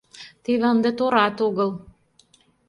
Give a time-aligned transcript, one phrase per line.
[0.43, 1.69] Теве ынде торат огыл.